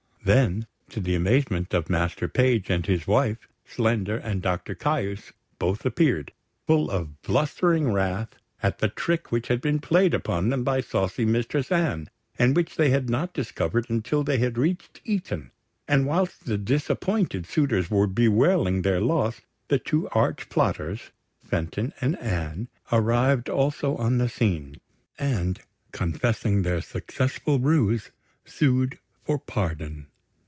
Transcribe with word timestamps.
Then, 0.23 0.67
to 0.89 0.99
the 0.99 1.15
amazement 1.15 1.73
of 1.73 1.89
Master 1.89 2.27
Page 2.27 2.69
and 2.69 2.85
his 2.85 3.07
wife, 3.07 3.47
Slender 3.65 4.17
and 4.17 4.39
Doctor 4.39 4.75
Caius 4.75 5.33
both 5.57 5.83
appeared, 5.83 6.31
full 6.67 6.91
of 6.91 7.23
blustering 7.23 7.91
wrath 7.91 8.35
at 8.61 8.77
the 8.77 8.87
trick 8.87 9.31
which 9.31 9.47
had 9.47 9.61
been 9.61 9.79
played 9.79 10.13
upon 10.13 10.49
them 10.49 10.63
by 10.63 10.79
saucy 10.79 11.25
Mistress 11.25 11.71
Anne, 11.71 12.07
and 12.37 12.55
which 12.55 12.75
they 12.75 12.91
had 12.91 13.09
not 13.09 13.33
discovered 13.33 13.89
until 13.89 14.23
they 14.23 14.37
had 14.37 14.59
reached 14.59 15.01
Eton; 15.05 15.49
and 15.87 16.05
whilst 16.05 16.45
the 16.45 16.59
disappointed 16.59 17.47
suitors 17.47 17.89
were 17.89 18.05
bewailing 18.07 18.83
their 18.83 19.01
loss, 19.01 19.41
the 19.69 19.79
two 19.79 20.07
arch 20.11 20.49
plotters, 20.49 21.09
Fenton 21.43 21.93
and 21.99 22.15
Anne, 22.19 22.67
arrived 22.91 23.49
also 23.49 23.95
on 23.95 24.19
the 24.19 24.29
scene, 24.29 24.75
and 25.17 25.61
confessing 25.91 26.61
their 26.61 26.79
successful 26.79 27.57
ruse, 27.57 28.11
sued 28.45 28.99
for 29.25 29.39
pardon. 29.39 30.05